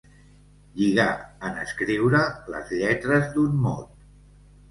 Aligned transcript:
Lligar, 0.79 1.11
en 1.49 1.59
escriure, 1.65 2.23
les 2.55 2.73
lletres 2.79 3.27
d'un 3.35 3.59
mot. 3.67 4.09